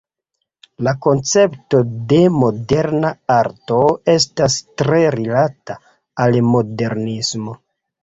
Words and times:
La 0.87 0.93
koncepto 1.05 1.81
de 2.13 2.23
moderna 2.39 3.13
arto 3.37 3.79
estas 4.17 4.59
tre 4.83 5.05
rilata 5.21 5.81
al 6.27 6.45
modernismo. 6.53 7.61